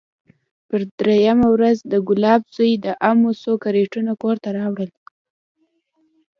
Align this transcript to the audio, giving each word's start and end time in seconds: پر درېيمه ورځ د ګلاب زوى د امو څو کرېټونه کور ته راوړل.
پر 0.67 0.81
درېيمه 0.99 1.47
ورځ 1.55 1.77
د 1.91 1.93
ګلاب 2.07 2.41
زوى 2.55 2.73
د 2.85 2.87
امو 3.09 3.31
څو 3.41 3.51
کرېټونه 3.63 4.11
کور 4.21 4.35
ته 4.43 4.49
راوړل. 4.57 4.91